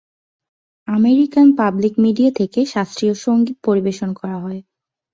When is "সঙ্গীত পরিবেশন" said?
3.25-4.09